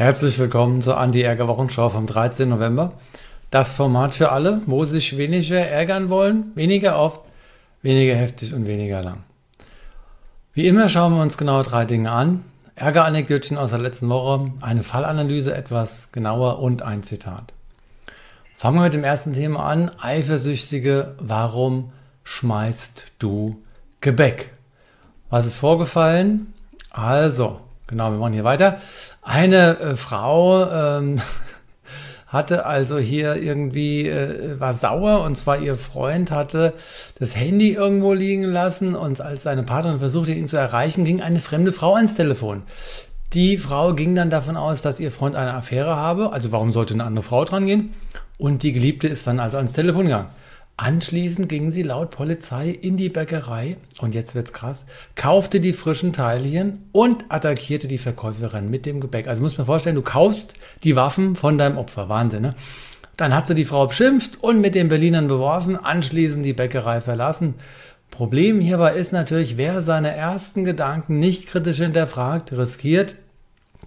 [0.00, 2.48] Herzlich willkommen zur Anti-Ärger-Wochenschau vom 13.
[2.48, 2.94] November.
[3.50, 7.20] Das Format für alle, wo sich weniger ärgern wollen, weniger oft,
[7.82, 9.24] weniger heftig und weniger lang.
[10.54, 12.42] Wie immer schauen wir uns genau drei Dinge an.
[12.76, 17.52] Ärgeranekdötchen aus der letzten Woche, eine Fallanalyse etwas genauer und ein Zitat.
[18.56, 19.90] Fangen wir mit dem ersten Thema an.
[20.00, 21.92] Eifersüchtige, warum
[22.24, 23.58] schmeißt du
[24.00, 24.50] Gebäck?
[25.28, 26.54] Was ist vorgefallen?
[26.88, 27.60] Also,
[27.90, 28.78] Genau, wir machen hier weiter.
[29.20, 31.20] Eine äh, Frau ähm,
[32.28, 36.74] hatte also hier irgendwie, äh, war sauer und zwar ihr Freund hatte
[37.18, 41.40] das Handy irgendwo liegen lassen und als seine Partnerin versuchte, ihn zu erreichen, ging eine
[41.40, 42.62] fremde Frau ans Telefon.
[43.32, 46.94] Die Frau ging dann davon aus, dass ihr Freund eine Affäre habe, also warum sollte
[46.94, 47.92] eine andere Frau dran gehen?
[48.38, 50.28] Und die Geliebte ist dann also ans Telefon gegangen.
[50.76, 56.14] Anschließend ging sie laut Polizei in die Bäckerei und jetzt wird's krass, kaufte die frischen
[56.14, 59.28] Teilchen und attackierte die Verkäuferin mit dem Gebäck.
[59.28, 62.08] Also muss man vorstellen, du kaufst die Waffen von deinem Opfer.
[62.08, 62.54] Wahnsinn, ne?
[63.18, 67.56] Dann hat sie die Frau beschimpft und mit den Berlinern beworfen, anschließend die Bäckerei verlassen.
[68.10, 73.16] Problem hierbei ist natürlich, wer seine ersten Gedanken nicht kritisch hinterfragt, riskiert,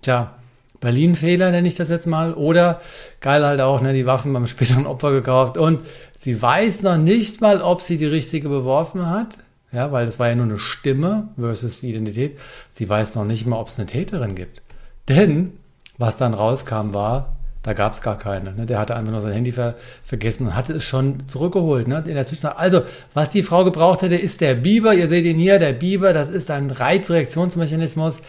[0.01, 0.35] tja,
[0.83, 2.33] Berlin-Fehler nenne ich das jetzt mal.
[2.33, 2.81] Oder
[3.21, 5.57] geil halt auch, ne, die Waffen beim späteren Opfer gekauft.
[5.57, 5.79] Und
[6.15, 9.37] sie weiß noch nicht mal, ob sie die richtige beworfen hat.
[9.71, 12.37] Ja, weil das war ja nur eine Stimme versus Identität.
[12.69, 14.61] Sie weiß noch nicht mal, ob es eine Täterin gibt.
[15.07, 15.53] Denn
[15.97, 18.51] was dann rauskam, war, da gab es gar keine.
[18.51, 18.65] Ne?
[18.65, 21.87] Der hatte einfach nur sein Handy ver vergessen und hatte es schon zurückgeholt.
[21.87, 22.03] Ne?
[22.05, 22.57] In der Zwischenzeit.
[22.57, 22.81] Also,
[23.13, 24.93] was die Frau gebraucht hätte, ist der Biber.
[24.93, 28.21] Ihr seht ihn hier, der Biber, das ist ein Reizreaktionsmechanismus.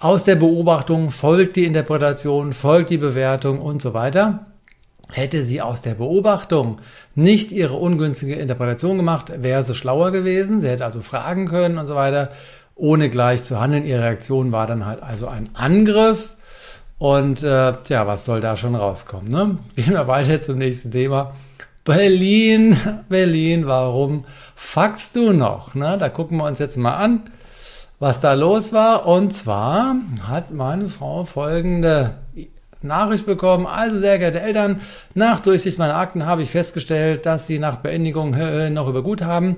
[0.00, 4.46] Aus der Beobachtung folgt die Interpretation, folgt die Bewertung und so weiter.
[5.10, 6.78] Hätte sie aus der Beobachtung
[7.16, 10.60] nicht ihre ungünstige Interpretation gemacht, wäre sie schlauer gewesen.
[10.60, 12.30] Sie hätte also fragen können und so weiter,
[12.76, 13.84] ohne gleich zu handeln.
[13.84, 16.36] Ihre Reaktion war dann halt also ein Angriff.
[16.98, 19.28] Und äh, tja, was soll da schon rauskommen?
[19.28, 19.58] Ne?
[19.76, 21.34] Gehen wir weiter zum nächsten Thema.
[21.84, 22.76] Berlin,
[23.08, 25.74] Berlin, warum faxst du noch?
[25.74, 25.96] Ne?
[25.98, 27.22] Da gucken wir uns jetzt mal an
[27.98, 29.06] was da los war.
[29.06, 32.14] Und zwar hat meine Frau folgende
[32.80, 33.66] Nachricht bekommen.
[33.66, 34.80] Also, sehr geehrte Eltern,
[35.14, 38.36] nach Durchsicht meiner Akten habe ich festgestellt, dass Sie nach Beendigung
[38.72, 39.56] noch über Guthaben.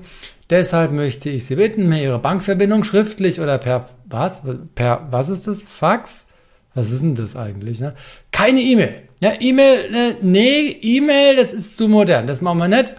[0.49, 4.41] Deshalb möchte ich Sie bitten, mir Ihre Bankverbindung schriftlich oder per was?
[4.75, 5.61] Per was ist das?
[5.61, 6.25] Fax?
[6.73, 7.79] Was ist denn das eigentlich?
[7.79, 7.93] Ne?
[8.31, 9.03] Keine E-Mail.
[9.21, 12.27] Ja, E-Mail, ne, nee, E-Mail, das ist zu modern.
[12.27, 12.95] Das machen wir nicht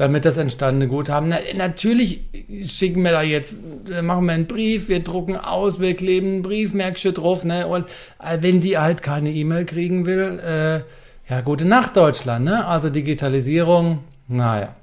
[0.00, 1.28] damit das entstandene Guthaben.
[1.28, 2.22] Na, natürlich
[2.64, 3.58] schicken wir da jetzt,
[4.00, 7.66] machen wir einen Brief, wir drucken aus, wir kleben ein Briefmerkchen drauf, ne?
[7.66, 7.84] Und
[8.18, 12.64] äh, wenn die halt keine E-Mail kriegen will, äh, ja, gute Nacht Deutschland, ne?
[12.64, 14.74] Also Digitalisierung, naja.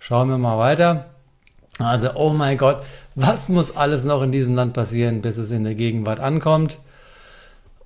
[0.00, 1.10] Schauen wir mal weiter.
[1.78, 2.82] Also, oh mein Gott,
[3.14, 6.78] was muss alles noch in diesem Land passieren, bis es in der Gegenwart ankommt?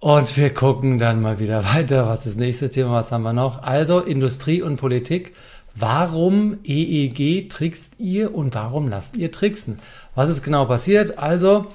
[0.01, 2.07] Und wir gucken dann mal wieder weiter.
[2.07, 2.93] Was ist das nächste Thema?
[2.93, 3.63] Was haben wir noch?
[3.63, 5.35] Also Industrie und Politik.
[5.77, 9.81] Warum EEG trickst ihr und warum lasst ihr tricksen?
[10.15, 11.19] Was ist genau passiert?
[11.19, 11.67] Also,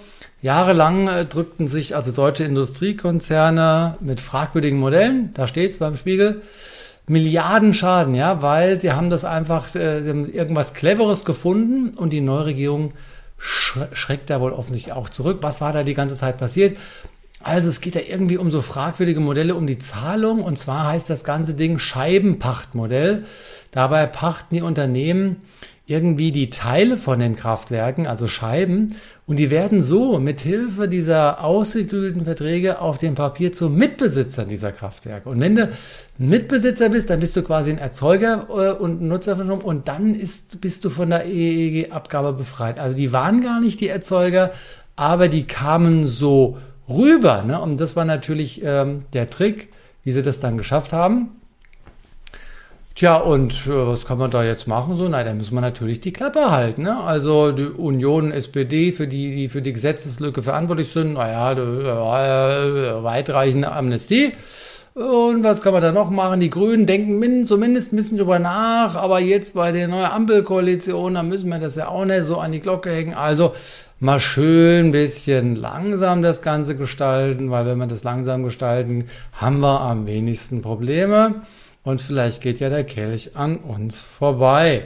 [0.41, 6.41] jahrelang äh, drückten sich also deutsche Industriekonzerne mit fragwürdigen Modellen, da steht es beim Spiegel,
[7.07, 12.45] Milliarden Schaden, ja, weil sie haben das einfach, äh, irgendwas Cleveres gefunden und die neue
[12.45, 12.93] Regierung
[13.93, 15.39] schreckt da wohl offensichtlich auch zurück.
[15.41, 16.77] Was war da die ganze Zeit passiert?
[17.41, 21.09] Also es geht ja irgendwie um so fragwürdige Modelle um die Zahlung und zwar heißt
[21.09, 23.23] das ganze Ding Scheibenpachtmodell.
[23.72, 25.38] Dabei pachten die Unternehmen
[25.85, 28.95] irgendwie die Teile von den Kraftwerken, also Scheiben,
[29.25, 34.71] und die werden so mit Hilfe dieser ausgeklügelten Verträge auf dem Papier zu Mitbesitzern dieser
[34.71, 35.29] Kraftwerke.
[35.29, 35.71] Und wenn du
[36.17, 40.13] Mitbesitzer bist, dann bist du quasi ein Erzeuger äh, und Nutzer von Strom und dann
[40.13, 42.77] ist, bist du von der EEG-Abgabe befreit.
[42.77, 44.51] Also die waren gar nicht die Erzeuger,
[44.95, 46.57] aber die kamen so
[46.89, 47.44] rüber.
[47.44, 47.59] Ne?
[47.59, 49.69] Und das war natürlich ähm, der Trick,
[50.03, 51.29] wie sie das dann geschafft haben.
[52.95, 54.95] Tja, und äh, was kann man da jetzt machen?
[54.95, 56.83] So, nein, da muss man natürlich die Klappe halten.
[56.83, 57.00] Ne?
[57.00, 63.71] Also die Union, SPD, für die, die für die Gesetzeslücke verantwortlich sind, naja, äh, weitreichende
[63.71, 64.33] Amnestie.
[64.95, 66.41] Und was kann man da noch machen?
[66.41, 71.24] Die Grünen denken zumindest ein bisschen drüber nach, aber jetzt bei der neuen Ampelkoalition, da
[71.24, 73.13] müssen wir das ja auch nicht so an die Glocke hängen.
[73.13, 73.53] Also
[74.00, 79.60] mal schön ein bisschen langsam das Ganze gestalten, weil wenn wir das langsam gestalten, haben
[79.60, 81.42] wir am wenigsten Probleme
[81.84, 84.86] und vielleicht geht ja der Kelch an uns vorbei.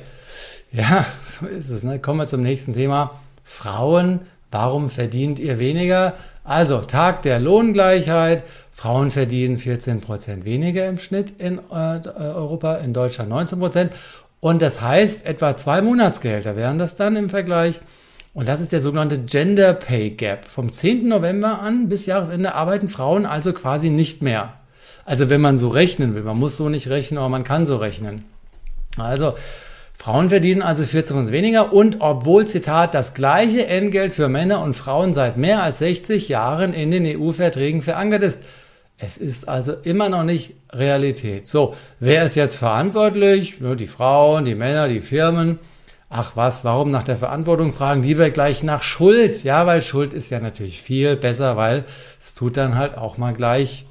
[0.71, 1.05] Ja,
[1.39, 1.83] so ist es.
[1.83, 1.99] Ne?
[1.99, 3.19] Kommen wir zum nächsten Thema.
[3.43, 4.21] Frauen,
[4.51, 6.13] warum verdient ihr weniger?
[6.43, 8.43] Also Tag der Lohngleichheit.
[8.71, 13.91] Frauen verdienen 14 Prozent weniger im Schnitt in äh, Europa, in Deutschland 19 Prozent.
[14.39, 17.79] Und das heißt, etwa zwei Monatsgehälter wären das dann im Vergleich.
[18.33, 20.45] Und das ist der sogenannte Gender Pay Gap.
[20.45, 21.07] Vom 10.
[21.07, 24.53] November an bis Jahresende arbeiten Frauen also quasi nicht mehr.
[25.05, 27.77] Also wenn man so rechnen will, man muss so nicht rechnen, aber man kann so
[27.77, 28.25] rechnen.
[28.97, 29.35] Also
[29.93, 35.13] Frauen verdienen also 14 weniger und obwohl, Zitat, das gleiche Entgelt für Männer und Frauen
[35.13, 38.43] seit mehr als 60 Jahren in den EU-Verträgen verankert ist.
[38.97, 41.45] Es ist also immer noch nicht Realität.
[41.45, 43.59] So, wer ist jetzt verantwortlich?
[43.59, 45.59] Nur die Frauen, die Männer, die Firmen.
[46.15, 48.03] Ach was, warum nach der Verantwortung fragen?
[48.03, 49.43] Lieber gleich nach Schuld.
[49.43, 51.85] Ja, weil Schuld ist ja natürlich viel besser, weil
[52.21, 53.87] es tut dann halt auch mal gleich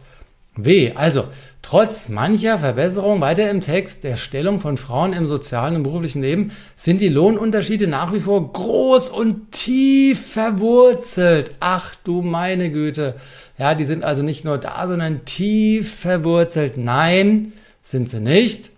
[0.54, 0.92] weh.
[0.94, 1.24] Also,
[1.62, 6.52] trotz mancher Verbesserung weiter im Text der Stellung von Frauen im sozialen und beruflichen Leben
[6.76, 11.50] sind die Lohnunterschiede nach wie vor groß und tief verwurzelt.
[11.58, 13.16] Ach du meine Güte.
[13.58, 16.76] Ja, die sind also nicht nur da, sondern tief verwurzelt.
[16.76, 17.52] Nein,
[17.82, 18.71] sind sie nicht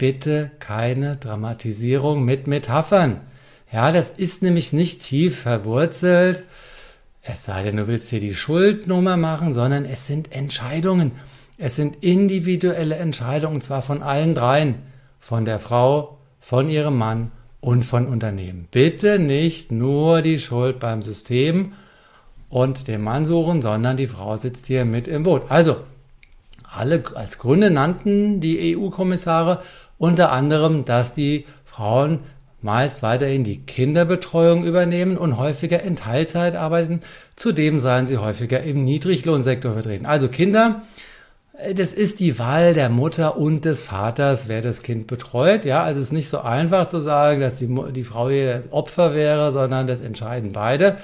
[0.00, 3.20] bitte keine Dramatisierung mit Metaphern.
[3.70, 6.44] Ja, das ist nämlich nicht tief verwurzelt.
[7.20, 11.12] Es sei denn, du willst hier die Schuldnummer machen, sondern es sind Entscheidungen.
[11.58, 14.76] Es sind individuelle Entscheidungen, und zwar von allen dreien.
[15.18, 17.30] Von der Frau, von ihrem Mann
[17.60, 18.68] und von Unternehmen.
[18.70, 21.74] Bitte nicht nur die Schuld beim System
[22.48, 25.50] und dem Mann suchen, sondern die Frau sitzt hier mit im Boot.
[25.50, 25.76] Also,
[26.72, 29.62] alle als Gründe nannten die EU-Kommissare
[30.00, 32.20] unter anderem, dass die Frauen
[32.62, 37.02] meist weiterhin die Kinderbetreuung übernehmen und häufiger in Teilzeit arbeiten.
[37.36, 40.06] Zudem seien sie häufiger im Niedriglohnsektor vertreten.
[40.06, 40.82] Also Kinder,
[41.58, 45.66] äh, das ist die Wahl der Mutter und des Vaters, wer das Kind betreut.
[45.66, 48.72] Ja, also es ist nicht so einfach zu sagen, dass die, die Frau hier das
[48.72, 50.96] Opfer wäre, sondern das entscheiden beide.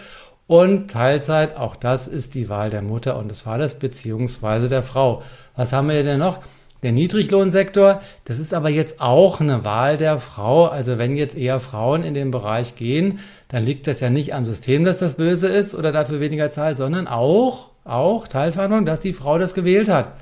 [0.46, 5.22] Und Teilzeit, auch das ist die Wahl der Mutter und des Vaters beziehungsweise der Frau.
[5.54, 6.40] Was haben wir denn noch?
[6.82, 10.66] Der Niedriglohnsektor, das ist aber jetzt auch eine Wahl der Frau.
[10.66, 14.44] Also wenn jetzt eher Frauen in den Bereich gehen, dann liegt das ja nicht am
[14.44, 19.14] System, dass das böse ist oder dafür weniger zahlt, sondern auch, auch Teilverhandlung, dass die
[19.14, 20.12] Frau das gewählt hat.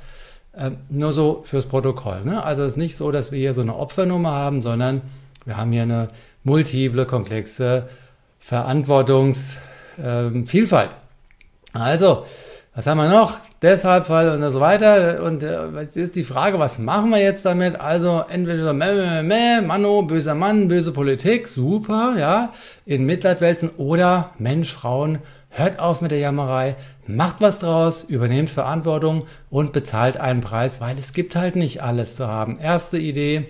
[0.56, 2.25] Ähm, nur so fürs Protokoll.
[2.25, 2.43] Ne?
[2.43, 5.03] Also es ist nicht so, dass wir hier so eine Opfernummer haben, sondern
[5.45, 6.11] wir haben hier eine
[6.45, 7.89] multiple, komplexe
[8.39, 10.91] Verantwortungsvielfalt.
[10.91, 10.97] Ähm,
[11.73, 12.27] also,
[12.75, 13.38] was haben wir noch?
[13.62, 15.23] Deshalb, weil und so weiter.
[15.23, 17.81] Und äh, ist die Frage, was machen wir jetzt damit?
[17.81, 22.53] Also entweder meh, meh, meh, Manno, böser Mann, böse Politik, super, ja,
[22.85, 26.75] in Mitleid wälzen oder Mensch, Frauen, hört auf mit der Jammerei,
[27.06, 32.17] macht was draus, übernehmt Verantwortung und bezahlt einen Preis, weil es gibt halt nicht alles
[32.17, 32.59] zu haben.
[32.59, 33.47] Erste Idee,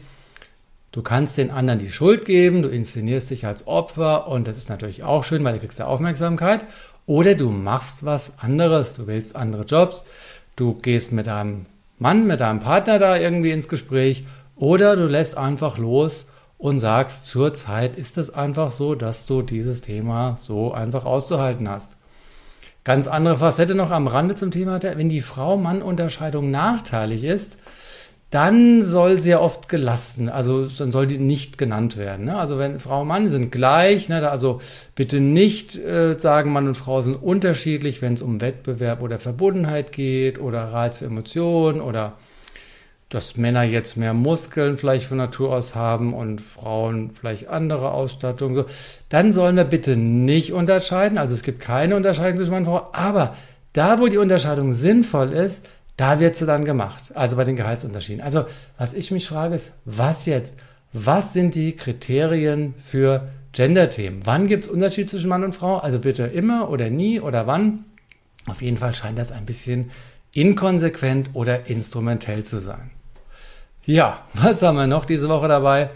[0.92, 4.68] du kannst den anderen die Schuld geben, du inszenierst dich als Opfer und das ist
[4.68, 6.66] natürlich auch schön, weil du kriegst ja Aufmerksamkeit.
[7.06, 10.04] Oder du machst was anderes, du willst andere Jobs,
[10.56, 11.66] du gehst mit deinem
[11.98, 14.24] Mann, mit deinem Partner da irgendwie ins Gespräch
[14.56, 16.26] oder du lässt einfach los
[16.58, 21.92] und sagst, zurzeit ist es einfach so, dass du dieses Thema so einfach auszuhalten hast.
[22.84, 27.58] Ganz andere Facette noch am Rande zum Thema, wenn die Frau-Mann-Unterscheidung nachteilig ist,
[28.34, 32.24] dann soll sehr oft gelassen, also dann soll die nicht genannt werden.
[32.24, 32.36] Ne?
[32.36, 34.28] Also wenn Frau und Mann sind gleich, ne?
[34.28, 34.60] also
[34.96, 39.92] bitte nicht äh, sagen, Mann und Frau sind unterschiedlich, wenn es um Wettbewerb oder Verbundenheit
[39.92, 42.14] geht oder Reiz Emotionen oder
[43.08, 48.56] dass Männer jetzt mehr Muskeln vielleicht von Natur aus haben und Frauen vielleicht andere Ausstattung.
[48.56, 48.64] So.
[49.10, 51.18] Dann sollen wir bitte nicht unterscheiden.
[51.18, 52.88] Also es gibt keine Unterscheidung zwischen Mann und Frau.
[52.92, 53.36] Aber
[53.72, 55.64] da, wo die Unterscheidung sinnvoll ist,
[55.96, 58.22] da wird sie dann gemacht, also bei den Gehaltsunterschieden.
[58.22, 58.46] Also,
[58.78, 60.56] was ich mich frage, ist, was jetzt?
[60.92, 64.22] Was sind die Kriterien für Gender-Themen?
[64.24, 65.76] Wann gibt es Unterschied zwischen Mann und Frau?
[65.76, 67.84] Also bitte immer oder nie oder wann?
[68.46, 69.90] Auf jeden Fall scheint das ein bisschen
[70.32, 72.90] inkonsequent oder instrumentell zu sein.
[73.86, 75.90] Ja, was haben wir noch diese Woche dabei?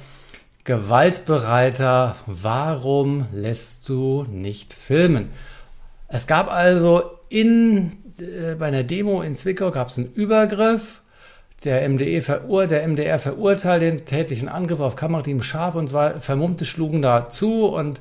[0.64, 5.30] Gewaltbereiter, warum lässt du nicht filmen?
[6.08, 11.02] Es gab also in äh, bei einer Demo in Zwickau gab es einen Übergriff.
[11.64, 16.64] Der, MDE verur der MDR verurteilt den tätlichen Angriff auf Kamerateam Scharf und zwar Vermummte
[16.64, 18.00] schlugen da zu und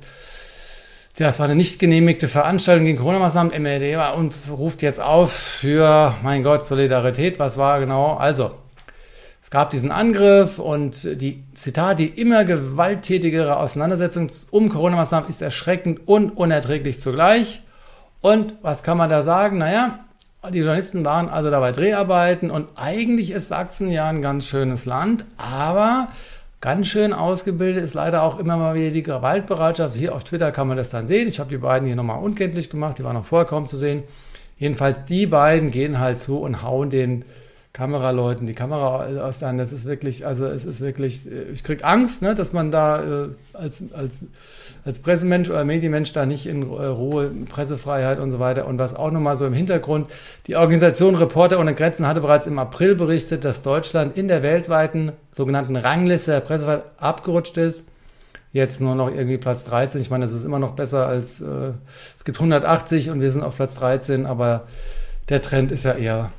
[1.18, 3.52] das war eine nicht genehmigte Veranstaltung gegen Corona-Maßnahmen.
[3.60, 7.40] MRD war und ruft jetzt auf für, mein Gott, Solidarität.
[7.40, 8.14] Was war genau?
[8.14, 8.52] Also,
[9.42, 16.08] es gab diesen Angriff und die, Zitat, die immer gewalttätigere Auseinandersetzung um Corona-Maßnahmen ist erschreckend
[16.08, 17.64] und unerträglich zugleich.
[18.22, 19.58] Und was kann man da sagen?
[19.58, 20.06] Naja,
[20.52, 25.26] die Journalisten waren also dabei Dreharbeiten und eigentlich ist Sachsen ja ein ganz schönes Land,
[25.38, 26.10] aber
[26.62, 29.96] ganz schön ausgebildet ist leider auch immer mal wieder die Gewaltbereitschaft.
[29.96, 31.28] Hier auf Twitter kann man das dann sehen.
[31.28, 34.04] Ich habe die beiden hier nochmal unkenntlich gemacht, die waren noch vorher kaum zu sehen.
[34.58, 37.26] Jedenfalls die beiden gehen halt zu und hauen den
[37.78, 39.60] Kameraleuten die Kamera aus an.
[39.60, 43.26] Das ist wirklich, also es ist wirklich, äh, ich kriege Angst, ne, dass man da
[43.26, 44.18] äh, als, als,
[44.84, 48.66] als Pressemensch oder Medienmensch da nicht in äh, Ruhe, Pressefreiheit und so weiter.
[48.66, 50.10] Und was auch nochmal so im Hintergrund,
[50.48, 55.12] die Organisation Reporter ohne Grenzen hatte bereits im April berichtet, dass Deutschland in der weltweiten
[55.32, 57.84] sogenannten Rangliste der Pressefreiheit abgerutscht ist.
[58.54, 60.02] Jetzt nur noch irgendwie Platz 13.
[60.02, 61.74] Ich meine, das ist immer noch besser als, äh,
[62.18, 64.64] es gibt 180 und wir sind auf Platz 13, aber
[65.30, 66.32] der Trend ist ja eher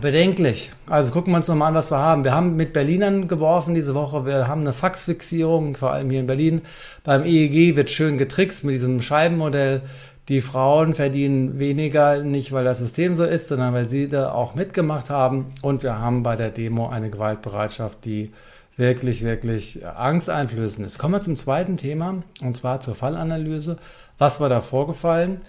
[0.00, 0.72] Bedenklich.
[0.86, 2.22] Also gucken wir uns nochmal an, was wir haben.
[2.24, 4.26] Wir haben mit Berlinern geworfen diese Woche.
[4.26, 6.62] Wir haben eine Faxfixierung, vor allem hier in Berlin.
[7.02, 9.82] Beim EEG wird schön getrickst mit diesem Scheibenmodell.
[10.28, 14.54] Die Frauen verdienen weniger, nicht weil das System so ist, sondern weil sie da auch
[14.54, 15.54] mitgemacht haben.
[15.62, 18.32] Und wir haben bei der Demo eine Gewaltbereitschaft, die
[18.76, 20.98] wirklich, wirklich angsteinflößend ist.
[20.98, 23.78] Kommen wir zum zweiten Thema, und zwar zur Fallanalyse.
[24.18, 25.40] Was war da vorgefallen?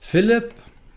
[0.00, 0.54] Philipp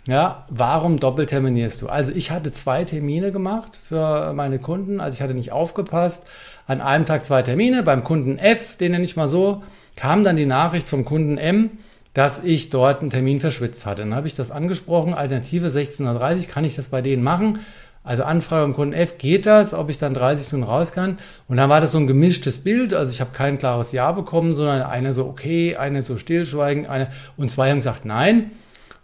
[0.07, 1.87] ja, warum doppelterminierst du?
[1.87, 6.27] Also ich hatte zwei Termine gemacht für meine Kunden, also ich hatte nicht aufgepasst.
[6.67, 9.63] An einem Tag zwei Termine, beim Kunden F, den nenne ich mal so,
[9.95, 11.71] kam dann die Nachricht vom Kunden M,
[12.13, 14.03] dass ich dort einen Termin verschwitzt hatte.
[14.03, 17.59] Dann habe ich das angesprochen, Alternative 16.30 Uhr, kann ich das bei denen machen?
[18.03, 21.17] Also Anfrage beim Kunden F, geht das, ob ich dann 30 Minuten raus kann?
[21.47, 24.53] Und dann war das so ein gemischtes Bild, also ich habe kein klares Ja bekommen,
[24.53, 27.07] sondern eine so okay, eine so stillschweigend, eine
[27.37, 28.51] und zwei haben gesagt Nein.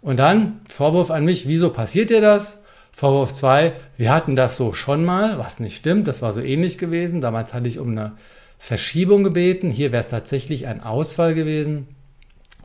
[0.02, 2.60] Und dann Vorwurf an mich, wieso passiert dir das?
[2.90, 6.76] Vorwurf 2, wir hatten das so schon mal, was nicht stimmt, das war so ähnlich
[6.76, 7.22] gewesen.
[7.22, 8.12] Damals hatte ich um eine
[8.58, 11.88] Verschiebung gebeten, hier wäre es tatsächlich ein Ausfall gewesen.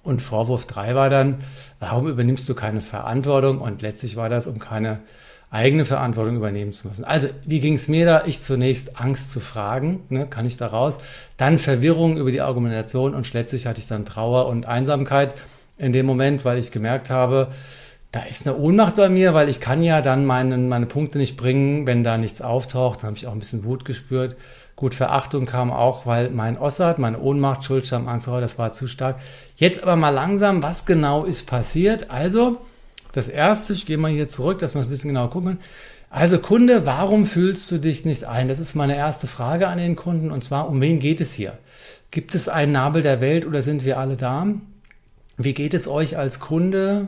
[0.03, 1.35] Und Vorwurf 3 war dann,
[1.79, 3.59] warum übernimmst du keine Verantwortung?
[3.59, 4.99] Und letztlich war das, um keine
[5.49, 7.05] eigene Verantwortung übernehmen zu müssen.
[7.05, 8.25] Also, wie ging es mir da?
[8.25, 10.97] Ich zunächst Angst zu fragen, ne, kann ich da raus?
[11.37, 15.33] Dann Verwirrung über die Argumentation und letztlich hatte ich dann Trauer und Einsamkeit
[15.77, 17.49] in dem Moment, weil ich gemerkt habe,
[18.11, 21.37] da ist eine Ohnmacht bei mir, weil ich kann ja dann meine, meine Punkte nicht
[21.37, 23.03] bringen, wenn da nichts auftaucht.
[23.03, 24.35] Da habe ich auch ein bisschen Wut gespürt.
[24.75, 29.17] Gut, Verachtung kam auch, weil mein Ossard, meine Ohnmacht, Schuldscham, Angst, das war zu stark.
[29.55, 32.11] Jetzt aber mal langsam, was genau ist passiert?
[32.11, 32.57] Also,
[33.11, 35.59] das erste, ich gehe mal hier zurück, dass wir es ein bisschen genauer gucken.
[36.09, 38.47] Also Kunde, warum fühlst du dich nicht ein?
[38.47, 40.31] Das ist meine erste Frage an den Kunden.
[40.31, 41.57] Und zwar, um wen geht es hier?
[42.11, 44.47] Gibt es einen Nabel der Welt oder sind wir alle da?
[45.37, 47.07] Wie geht es euch als Kunde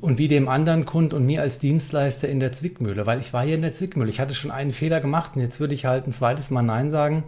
[0.00, 3.06] und wie dem anderen Kunden und mir als Dienstleister in der Zwickmühle?
[3.06, 4.10] Weil ich war hier in der Zwickmühle.
[4.10, 6.90] Ich hatte schon einen Fehler gemacht und jetzt würde ich halt ein zweites Mal Nein
[6.90, 7.24] sagen.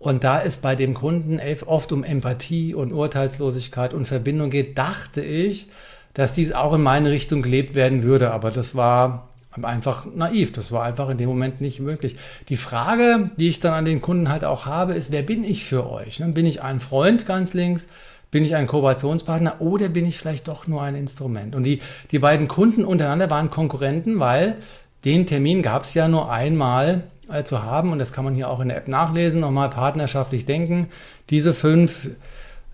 [0.00, 5.20] Und da es bei dem Kunden oft um Empathie und Urteilslosigkeit und Verbindung geht, dachte
[5.20, 5.68] ich,
[6.12, 8.32] dass dies auch in meine Richtung gelebt werden würde.
[8.32, 9.28] Aber das war
[9.60, 10.50] einfach naiv.
[10.50, 12.16] Das war einfach in dem Moment nicht möglich.
[12.48, 15.64] Die Frage, die ich dann an den Kunden halt auch habe, ist, wer bin ich
[15.64, 16.20] für euch?
[16.24, 17.86] Bin ich ein Freund ganz links?
[18.32, 21.54] Bin ich ein Kooperationspartner oder bin ich vielleicht doch nur ein Instrument?
[21.54, 24.56] Und die, die beiden Kunden untereinander waren Konkurrenten, weil
[25.04, 28.48] den Termin gab es ja nur einmal äh, zu haben und das kann man hier
[28.48, 30.88] auch in der App nachlesen, nochmal partnerschaftlich denken.
[31.28, 32.08] Diese fünf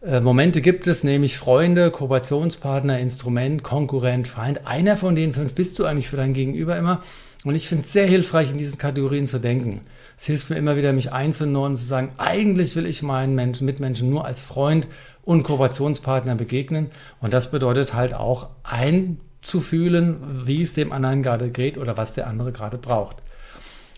[0.01, 4.65] äh, Momente gibt es, nämlich Freunde, Kooperationspartner, Instrument, Konkurrent, Feind.
[4.65, 7.03] Einer von den fünf bist du eigentlich für dein Gegenüber immer.
[7.45, 9.81] Und ich finde es sehr hilfreich, in diesen Kategorien zu denken.
[10.19, 13.67] Es hilft mir immer wieder, mich einzunorden und zu sagen, eigentlich will ich meinen Menschen,
[13.67, 14.89] Mitmenschen nur als Freund
[15.23, 16.91] und Kooperationspartner begegnen.
[17.21, 22.27] Und das bedeutet halt auch einzufühlen, wie es dem anderen gerade geht oder was der
[22.27, 23.19] andere gerade braucht.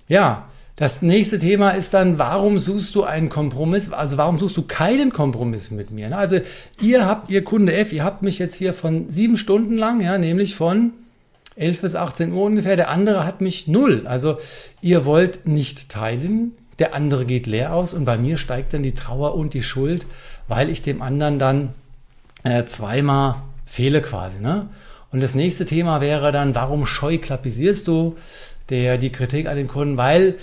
[0.09, 3.91] Ja, das nächste Thema ist dann, warum suchst du einen Kompromiss?
[3.91, 6.15] Also warum suchst du keinen Kompromiss mit mir?
[6.15, 6.41] Also
[6.83, 10.19] ihr habt, ihr Kunde F, ihr habt mich jetzt hier von sieben Stunden lang, ja,
[10.19, 10.93] nämlich von
[11.57, 12.77] 11 bis 18 Uhr ungefähr.
[12.77, 14.07] Der andere hat mich null.
[14.07, 14.39] Also
[14.81, 18.95] ihr wollt nicht teilen, der andere geht leer aus und bei mir steigt dann die
[18.95, 20.07] Trauer und die Schuld,
[20.49, 21.75] weil ich dem anderen dann
[22.43, 24.41] äh, zweimal fehle quasi.
[24.41, 24.69] Ne?
[25.13, 28.17] Und das nächste Thema wäre dann, warum scheuklappisierst du
[28.71, 29.99] der, die Kritik an den Kunden?
[29.99, 30.37] Weil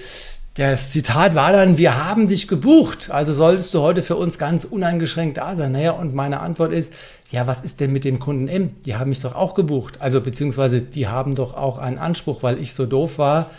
[0.58, 4.66] das Zitat war dann, wir haben dich gebucht, also solltest du heute für uns ganz
[4.66, 5.72] uneingeschränkt da sein.
[5.72, 6.94] Naja, und meine Antwort ist,
[7.30, 8.72] ja, was ist denn mit dem Kunden M?
[8.84, 10.02] Die haben mich doch auch gebucht.
[10.02, 13.52] Also beziehungsweise die haben doch auch einen Anspruch, weil ich so doof war.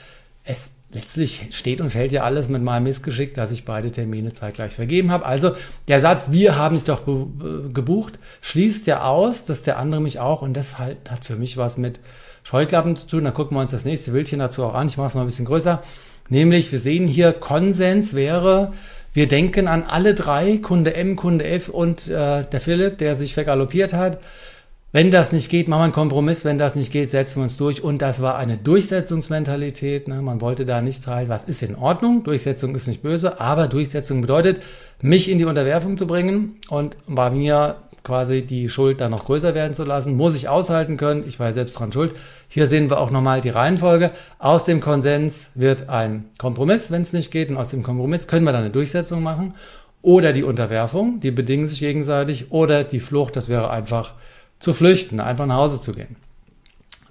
[0.43, 4.73] Es letztlich steht und fällt ja alles mit meinem Missgeschick, dass ich beide Termine zeitgleich
[4.73, 5.27] vergeben habe.
[5.27, 5.53] Also
[5.87, 10.43] der Satz, wir haben dich doch gebucht, schließt ja aus, dass der andere mich auch
[10.43, 12.01] und das halt, hat für mich was mit
[12.43, 13.25] Scheuklappen zu tun.
[13.25, 14.89] Dann gucken wir uns das nächste Bildchen dazu auch an.
[14.89, 15.83] Ich mache es mal ein bisschen größer.
[16.29, 18.73] Nämlich, wir sehen hier, Konsens wäre,
[19.15, 23.35] wir denken an alle drei, Kunde M, Kunde F und äh, der Philipp, der sich
[23.35, 24.19] vergaloppiert hat.
[24.91, 26.47] Wenn das nicht geht, machen wir einen Kompromiss.
[26.47, 27.83] Wenn das nicht geht, setzen wir uns durch.
[27.83, 30.09] Und das war eine Durchsetzungsmentalität.
[30.09, 30.23] Ne?
[30.23, 32.25] Man wollte da nicht teilen, was ist in Ordnung.
[32.25, 34.63] Durchsetzung ist nicht böse, aber Durchsetzung bedeutet,
[35.03, 36.57] mich in die Unterwerfung zu bringen.
[36.71, 37.77] Und bei mir
[38.09, 41.25] quasi die Schuld dann noch größer werden zu lassen, muss ich aushalten können.
[41.29, 42.15] Ich war ja selbst dran schuld.
[42.49, 44.13] Hier sehen wir auch nochmal die Reihenfolge.
[44.39, 47.51] Aus dem Konsens wird ein Kompromiss, wenn es nicht geht.
[47.51, 49.55] Und aus dem Kompromiss können wir dann eine Durchsetzung machen.
[50.01, 52.51] Oder die Unterwerfung, die bedingen sich gegenseitig.
[52.51, 54.15] Oder die Flucht, das wäre einfach
[54.59, 56.17] zu flüchten, einfach nach Hause zu gehen.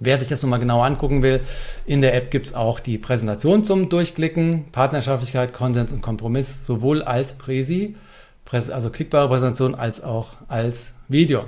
[0.00, 1.42] Wer sich das nochmal genau angucken will,
[1.86, 7.02] in der App gibt es auch die Präsentation zum Durchklicken, Partnerschaftlichkeit, Konsens und Kompromiss, sowohl
[7.02, 7.94] als Präsi,
[8.52, 11.44] also klickbare Präsentation, als auch als Video.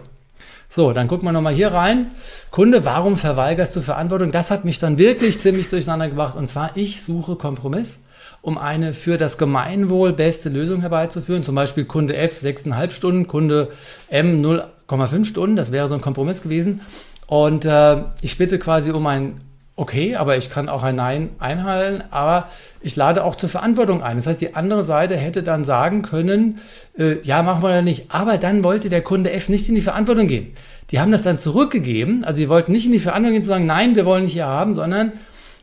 [0.69, 2.13] So, dann gucken wir nochmal hier rein.
[2.51, 4.31] Kunde, warum verweigerst du Verantwortung?
[4.31, 6.37] Das hat mich dann wirklich ziemlich durcheinander gebracht.
[6.37, 8.03] Und zwar, ich suche Kompromiss,
[8.41, 11.43] um eine für das Gemeinwohl beste Lösung herbeizuführen.
[11.43, 13.71] Zum Beispiel Kunde F 6,5 Stunden, Kunde
[14.09, 15.57] M 0,5 Stunden.
[15.57, 16.83] Das wäre so ein Kompromiss gewesen.
[17.27, 19.41] Und äh, ich bitte quasi um ein
[19.81, 22.49] Okay, aber ich kann auch ein Nein einhalten, aber
[22.83, 24.19] ich lade auch zur Verantwortung ein.
[24.19, 26.59] Das heißt, die andere Seite hätte dann sagen können,
[26.99, 28.05] äh, ja, machen wir da nicht.
[28.11, 30.49] Aber dann wollte der Kunde F nicht in die Verantwortung gehen.
[30.91, 32.25] Die haben das dann zurückgegeben.
[32.25, 34.45] Also sie wollten nicht in die Verantwortung gehen zu sagen, nein, wir wollen nicht hier
[34.45, 35.13] haben, sondern,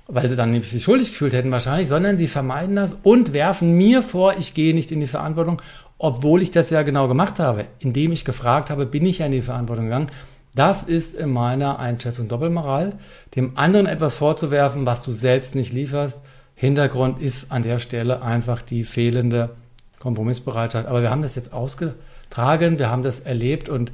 [0.08, 3.78] weil sie dann nämlich sich schuldig gefühlt hätten wahrscheinlich, sondern sie vermeiden das und werfen
[3.78, 5.62] mir vor, ich gehe nicht in die Verantwortung,
[6.00, 7.66] obwohl ich das ja genau gemacht habe.
[7.78, 10.10] Indem ich gefragt habe, bin ich ja in die Verantwortung gegangen.
[10.58, 12.94] Das ist in meiner Einschätzung Doppelmoral,
[13.36, 16.20] dem anderen etwas vorzuwerfen, was du selbst nicht lieferst.
[16.56, 19.52] Hintergrund ist an der Stelle einfach die fehlende
[20.00, 20.88] Kompromissbereitschaft.
[20.88, 23.92] Aber wir haben das jetzt ausgetragen, wir haben das erlebt und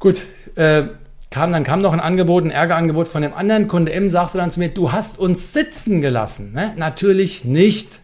[0.00, 0.24] gut,
[0.56, 0.88] äh,
[1.30, 3.68] kam, dann kam noch ein Angebot, ein Ärgerangebot von dem anderen.
[3.68, 6.52] Kunde M sagte dann zu mir, du hast uns sitzen gelassen.
[6.52, 6.72] Ne?
[6.76, 8.00] Natürlich nicht.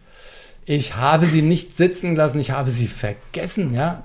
[0.63, 3.73] Ich habe sie nicht sitzen lassen, ich habe sie vergessen.
[3.73, 4.03] Ja?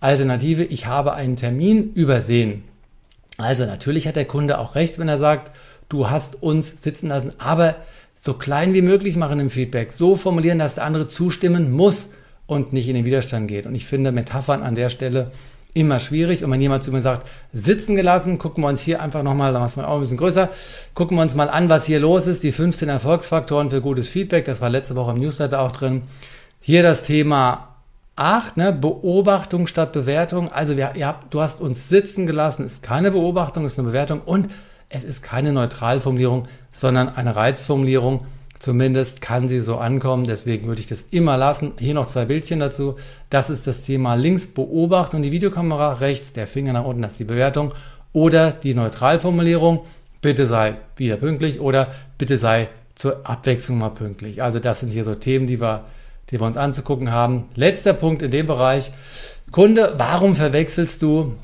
[0.00, 2.64] Alternative, ich habe einen Termin übersehen.
[3.38, 5.50] Also natürlich hat der Kunde auch recht, wenn er sagt,
[5.88, 7.76] du hast uns sitzen lassen, aber
[8.14, 12.10] so klein wie möglich machen im Feedback, so formulieren, dass der andere zustimmen muss
[12.46, 13.66] und nicht in den Widerstand geht.
[13.66, 15.32] Und ich finde Metaphern an der Stelle
[15.74, 16.42] immer schwierig.
[16.42, 19.60] Und wenn jemand zu mir sagt, sitzen gelassen, gucken wir uns hier einfach nochmal, da
[19.60, 20.48] machen wir auch ein bisschen größer,
[20.94, 22.42] gucken wir uns mal an, was hier los ist.
[22.42, 26.02] Die 15 Erfolgsfaktoren für gutes Feedback, das war letzte Woche im Newsletter auch drin.
[26.62, 27.75] Hier das Thema
[28.16, 30.50] 8, ne, Beobachtung statt Bewertung.
[30.50, 34.48] Also wir, ja, du hast uns sitzen gelassen, ist keine Beobachtung, ist eine Bewertung und
[34.88, 38.26] es ist keine Neutralformulierung, sondern eine Reizformulierung.
[38.58, 41.74] Zumindest kann sie so ankommen, deswegen würde ich das immer lassen.
[41.78, 42.96] Hier noch zwei Bildchen dazu.
[43.28, 47.20] Das ist das Thema links Beobachtung, die Videokamera, rechts der Finger nach unten, das ist
[47.20, 47.74] die Bewertung.
[48.14, 49.80] Oder die Neutralformulierung,
[50.22, 54.42] bitte sei wieder pünktlich oder bitte sei zur Abwechslung mal pünktlich.
[54.42, 55.84] Also das sind hier so Themen, die wir
[56.30, 57.48] die wir uns anzugucken haben.
[57.54, 58.92] Letzter Punkt in dem Bereich.
[59.52, 61.34] Kunde, warum verwechselst du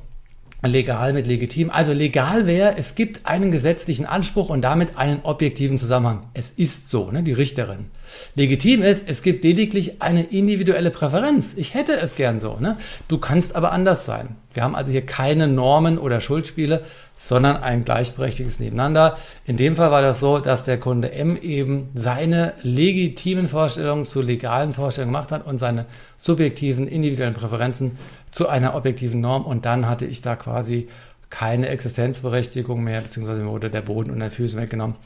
[0.70, 1.70] legal mit legitim?
[1.70, 6.26] Also legal wäre, es gibt einen gesetzlichen Anspruch und damit einen objektiven Zusammenhang.
[6.34, 7.86] Es ist so, ne, die Richterin.
[8.34, 11.54] Legitim ist, es gibt lediglich eine individuelle Präferenz.
[11.56, 12.58] Ich hätte es gern so.
[12.60, 12.76] Ne?
[13.08, 14.36] Du kannst aber anders sein.
[14.54, 16.84] Wir haben also hier keine Normen oder Schuldspiele,
[17.16, 19.16] sondern ein gleichberechtigtes Nebeneinander.
[19.46, 24.20] In dem Fall war das so, dass der Kunde M eben seine legitimen Vorstellungen zu
[24.20, 27.92] legalen Vorstellungen gemacht hat und seine subjektiven, individuellen Präferenzen
[28.32, 29.44] zu einer objektiven Norm.
[29.44, 30.88] Und dann hatte ich da quasi
[31.30, 34.96] keine Existenzberechtigung mehr, beziehungsweise wurde der Boden unter den Füßen weggenommen.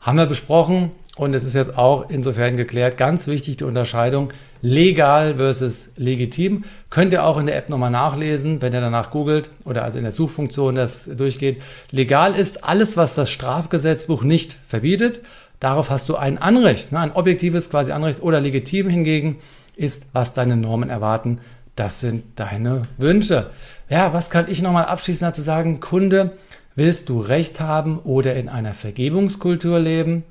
[0.00, 2.96] Haben wir besprochen und es ist jetzt auch insofern geklärt.
[2.96, 6.64] Ganz wichtig die Unterscheidung legal versus legitim.
[6.88, 10.04] Könnt ihr auch in der App nochmal nachlesen, wenn ihr danach googelt oder also in
[10.04, 11.62] der Suchfunktion das durchgeht.
[11.90, 15.20] Legal ist alles, was das Strafgesetzbuch nicht verbietet.
[15.60, 16.98] Darauf hast du ein Anrecht, ne?
[16.98, 19.38] ein objektives quasi Anrecht oder legitim hingegen
[19.76, 21.40] ist, was deine Normen erwarten.
[21.76, 23.50] Das sind deine Wünsche.
[23.88, 25.80] Ja, was kann ich nochmal abschließend dazu sagen?
[25.80, 26.32] Kunde,
[26.74, 30.24] Willst du Recht haben oder in einer Vergebungskultur leben?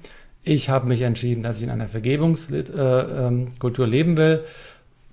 [0.44, 4.44] Ich habe mich entschieden, dass ich in einer Vergebungskultur äh, ähm, leben will.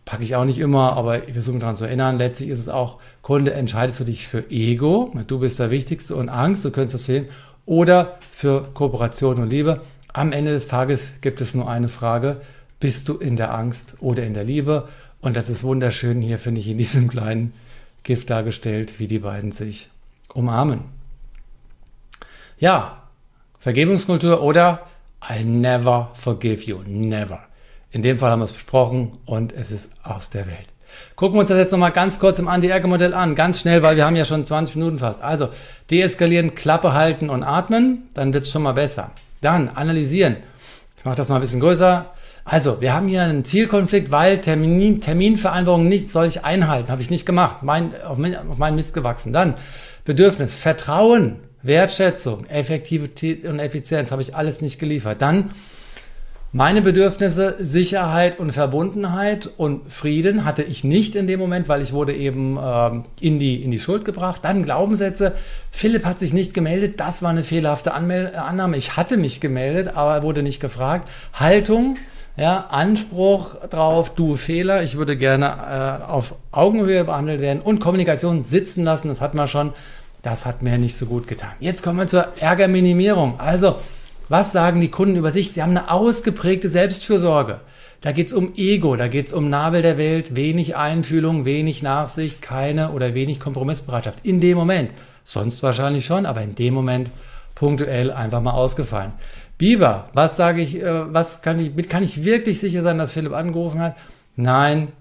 [0.06, 2.16] Packe ich auch nicht immer, aber ich versuche daran zu erinnern.
[2.16, 6.30] Letztlich ist es auch, Kunde, entscheidest du dich für Ego, du bist der Wichtigste und
[6.30, 7.26] Angst, du könntest das sehen,
[7.66, 9.82] oder für Kooperation und Liebe.
[10.14, 12.40] Am Ende des Tages gibt es nur eine Frage,
[12.80, 14.88] bist du in der Angst oder in der Liebe?
[15.20, 17.52] Und das ist wunderschön hier, finde ich, in diesem kleinen
[18.02, 19.88] Gift dargestellt, wie die beiden sich
[20.32, 20.84] umarmen.
[22.58, 23.02] Ja,
[23.58, 24.86] Vergebungskultur oder
[25.28, 27.40] I never forgive you, never.
[27.90, 30.66] In dem Fall haben wir es besprochen und es ist aus der Welt.
[31.16, 34.04] Gucken wir uns das jetzt nochmal ganz kurz im Anti-Ärger-Modell an, ganz schnell, weil wir
[34.04, 35.22] haben ja schon 20 Minuten fast.
[35.22, 35.48] Also,
[35.90, 39.10] deeskalieren, Klappe halten und atmen, dann wird es schon mal besser.
[39.40, 40.36] Dann analysieren.
[40.96, 42.06] Ich mache das mal ein bisschen größer.
[42.50, 47.10] Also, wir haben hier einen Zielkonflikt, weil Termin, Terminvereinbarungen nicht soll ich einhalten, habe ich
[47.10, 49.34] nicht gemacht, mein, auf, auf meinen Mist gewachsen.
[49.34, 49.54] Dann
[50.06, 55.20] Bedürfnis, Vertrauen, Wertschätzung, Effektivität und Effizienz habe ich alles nicht geliefert.
[55.20, 55.50] Dann
[56.52, 61.92] Meine Bedürfnisse Sicherheit und Verbundenheit und Frieden hatte ich nicht in dem Moment, weil ich
[61.92, 64.40] wurde eben ähm, in, die, in die Schuld gebracht.
[64.44, 65.34] Dann Glaubenssätze.
[65.70, 66.98] Philipp hat sich nicht gemeldet.
[66.98, 68.78] Das war eine fehlerhafte Anmel Annahme.
[68.78, 71.10] Ich hatte mich gemeldet, aber wurde nicht gefragt.
[71.34, 71.98] Haltung.
[72.38, 78.44] Ja, Anspruch drauf, du Fehler, ich würde gerne äh, auf Augenhöhe behandelt werden und Kommunikation
[78.44, 79.72] sitzen lassen, das hat man schon,
[80.22, 81.50] das hat mir nicht so gut getan.
[81.58, 83.40] Jetzt kommen wir zur Ärgerminimierung.
[83.40, 83.74] Also,
[84.28, 85.50] was sagen die Kunden über sich?
[85.52, 87.58] Sie haben eine ausgeprägte Selbstfürsorge.
[88.02, 91.82] Da geht es um Ego, da geht es um Nabel der Welt, wenig Einfühlung, wenig
[91.82, 94.20] Nachsicht, keine oder wenig Kompromissbereitschaft.
[94.24, 94.92] In dem Moment.
[95.24, 97.10] Sonst wahrscheinlich schon, aber in dem Moment
[97.58, 99.12] punktuell einfach mal ausgefallen.
[99.58, 103.32] Biber, was sage ich, äh, was kann ich, kann ich wirklich sicher sein, dass Philipp
[103.32, 103.96] angerufen hat?
[104.36, 104.92] Nein,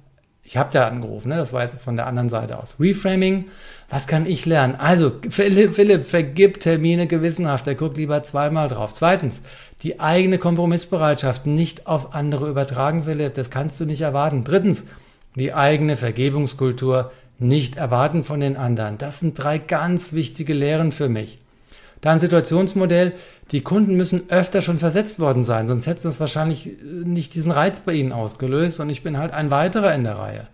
[0.43, 1.35] ich habe da angerufen, ne?
[1.35, 2.75] das war jetzt von der anderen Seite aus.
[2.79, 3.45] Reframing,
[3.89, 4.75] was kann ich lernen?
[4.75, 8.93] Also, Philipp, Philipp vergibt Termine gewissenhaft, er guckt lieber zweimal drauf.
[8.93, 9.41] Zweitens,
[9.83, 14.43] die eigene Kompromissbereitschaft nicht auf andere übertragen, Philipp, das kannst du nicht erwarten.
[14.43, 14.85] Drittens,
[15.35, 18.97] die eigene Vergebungskultur nicht erwarten von den anderen.
[18.97, 21.37] Das sind drei ganz wichtige Lehren für mich.
[22.01, 23.13] Dann Situationsmodell,
[23.51, 27.51] die Kunden müssen öfter schon versetzt worden sein, sonst hätte es wahrscheinlich äh, nicht diesen
[27.51, 30.47] Reiz bei ihnen ausgelöst und ich bin halt ein weiterer in der Reihe.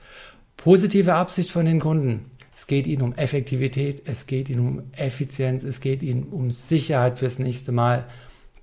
[0.57, 2.31] Positive Absicht von den Kunden.
[2.55, 7.19] Es geht ihnen um Effektivität, es geht ihnen um Effizienz, es geht ihnen um Sicherheit
[7.19, 8.05] fürs nächste Mal,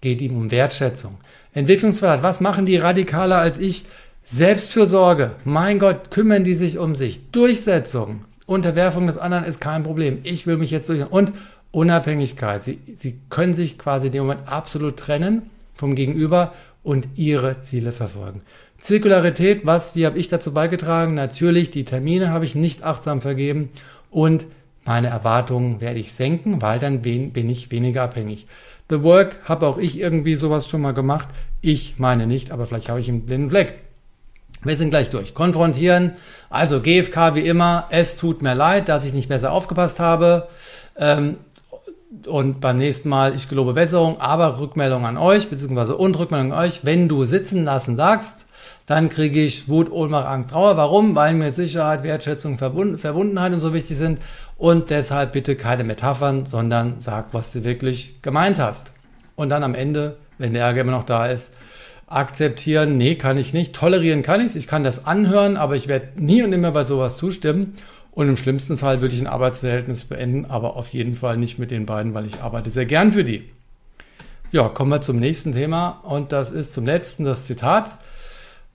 [0.00, 1.18] geht ihnen um Wertschätzung.
[1.52, 3.84] Entwicklungsverrat, was machen die radikaler als ich?
[4.24, 7.30] Selbstfürsorge, mein Gott, kümmern die sich um sich.
[7.32, 10.20] Durchsetzung, Unterwerfung des anderen ist kein Problem.
[10.22, 11.04] Ich will mich jetzt durch.
[11.10, 11.32] Und
[11.72, 12.62] Unabhängigkeit.
[12.62, 16.52] Sie, sie können sich quasi in dem Moment absolut trennen vom Gegenüber
[16.82, 18.42] und ihre Ziele verfolgen.
[18.78, 21.14] Zirkularität, was, wie habe ich dazu beigetragen?
[21.14, 23.68] Natürlich, die Termine habe ich nicht achtsam vergeben
[24.10, 24.46] und
[24.84, 28.46] meine Erwartungen werde ich senken, weil dann bin ich weniger abhängig.
[28.88, 31.28] The Work habe auch ich irgendwie sowas schon mal gemacht.
[31.60, 33.74] Ich meine nicht, aber vielleicht habe ich einen blinden Fleck.
[34.64, 35.34] Wir sind gleich durch.
[35.34, 36.12] Konfrontieren.
[36.50, 37.86] Also GFK wie immer.
[37.90, 40.48] Es tut mir leid, dass ich nicht besser aufgepasst habe.
[40.96, 41.36] Ähm,
[42.26, 46.58] und beim nächsten Mal, ich gelobe Besserung, aber Rückmeldung an euch, beziehungsweise und Rückmeldung an
[46.66, 48.46] euch, wenn du sitzen lassen sagst,
[48.86, 50.76] dann kriege ich Wut, Ohnmacht, Angst, Trauer.
[50.76, 51.14] Warum?
[51.14, 54.18] Weil mir Sicherheit, Wertschätzung, Verbund Verbundenheit und so wichtig sind.
[54.58, 58.90] Und deshalb bitte keine Metaphern, sondern sag, was du wirklich gemeint hast.
[59.36, 61.54] Und dann am Ende, wenn der Ärger immer noch da ist,
[62.08, 63.76] akzeptieren, nee, kann ich nicht.
[63.76, 67.16] Tolerieren kann ich Ich kann das anhören, aber ich werde nie und immer bei sowas
[67.16, 67.76] zustimmen.
[68.20, 71.70] Und im schlimmsten Fall würde ich ein Arbeitsverhältnis beenden, aber auf jeden Fall nicht mit
[71.70, 73.48] den beiden, weil ich arbeite sehr gern für die.
[74.52, 77.92] Ja, kommen wir zum nächsten Thema und das ist zum letzten das Zitat.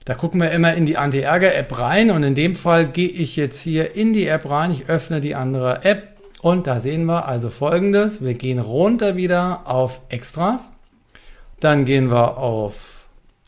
[0.04, 3.62] Da gucken wir immer in die Anti-Ärger-App rein und in dem Fall gehe ich jetzt
[3.62, 4.72] hier in die App rein.
[4.72, 8.24] Ich öffne die andere App und da sehen wir also folgendes.
[8.24, 10.72] Wir gehen runter wieder auf Extras.
[11.60, 13.06] Dann gehen wir auf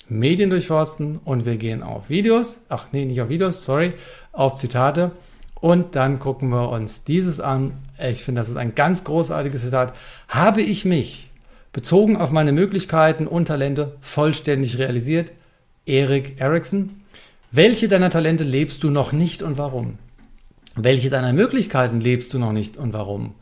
[0.08, 2.60] Medien durchforsten und wir gehen auf Videos.
[2.70, 3.94] Ach nee, nicht auf Videos, sorry,
[4.32, 5.14] auf Zitate.
[5.60, 7.74] Und dann gucken wir uns dieses an.
[8.00, 9.94] Ich finde, das ist ein ganz großartiges Zitat.
[10.28, 11.32] Habe ich mich
[11.74, 15.32] bezogen auf meine Möglichkeiten und Talente vollständig realisiert?
[15.86, 17.02] Erik Erickson.
[17.52, 19.98] Welche deiner Talente lebst du noch nicht und warum?
[20.76, 23.34] Welche deiner Möglichkeiten lebst du noch nicht und warum?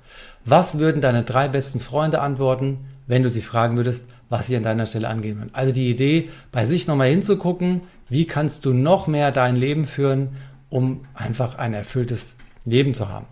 [0.45, 4.63] Was würden deine drei besten Freunde antworten, wenn du sie fragen würdest, was sie an
[4.63, 5.49] deiner Stelle angehen würden?
[5.53, 10.29] Also die Idee, bei sich nochmal hinzugucken, wie kannst du noch mehr dein Leben führen
[10.75, 12.35] um einfach ein erfülltes
[12.65, 13.27] Leben zu haben.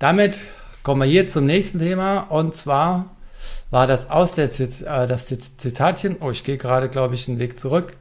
[0.00, 0.40] Damit
[0.82, 3.10] kommen wir hier zum nächsten Thema und zwar
[3.70, 6.16] war das aus der Zit äh, das Zitatchen.
[6.18, 7.92] Oh, ich gehe gerade, glaube ich, einen Weg zurück.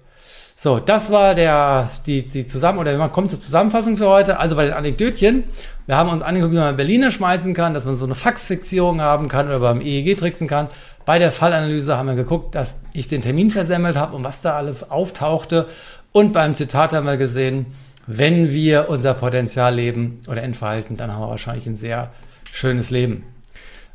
[0.56, 4.39] So, das war der, die, die zusammen, oder man kommt zur Zusammenfassung für heute.
[4.39, 5.43] Also bei den Anekdötchen.
[5.86, 9.28] Wir haben uns angeguckt, wie man Berliner schmeißen kann, dass man so eine Faxfixierung haben
[9.28, 10.67] kann oder beim EEG tricksen kann.
[11.06, 14.58] Bei der Fallanalyse haben wir geguckt, dass ich den Termin versemmelt habe und was da
[14.58, 15.67] alles auftauchte.
[16.12, 17.67] Und beim Zitat haben wir gesehen,
[18.12, 22.10] wenn wir unser Potenzial leben oder entfalten, dann haben wir wahrscheinlich ein sehr
[22.52, 23.24] schönes Leben.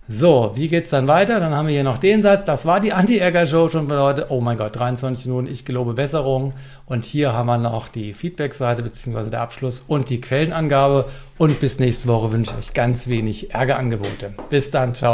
[0.06, 1.40] So, wie geht's dann weiter?
[1.40, 2.46] Dann haben wir hier noch den Satz.
[2.46, 4.26] Das war die Anti-Ärger-Show schon für Leute.
[4.28, 6.52] Oh mein Gott, 23 Minuten, ich gelobe Besserung.
[6.86, 9.30] Und hier haben wir noch die Feedback-Seite bzw.
[9.30, 11.06] der Abschluss und die Quellenangabe.
[11.36, 14.34] Und bis nächste Woche wünsche ich euch ganz wenig Ärgerangebote.
[14.48, 15.02] Bis dann, ciao.